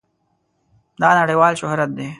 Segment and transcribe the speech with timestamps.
[1.01, 2.07] دا نړېوال شهرت دی.